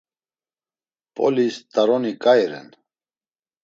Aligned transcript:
P̌olis 1.13 1.55
t̆aroni 1.71 2.13
ǩai 2.23 2.43
ren. 2.51 2.69